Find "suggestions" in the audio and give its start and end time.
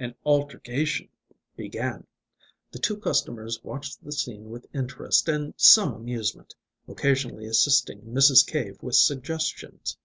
8.96-9.96